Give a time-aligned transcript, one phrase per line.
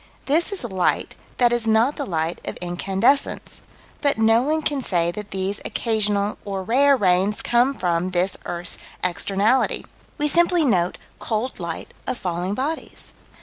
[0.25, 3.61] This is light that is not the light of incandescence,
[4.01, 8.79] but no one can say that these occasional, or rare, rains come from this earth's
[9.03, 9.85] externality.
[10.17, 13.13] We simply note cold light of falling bodies.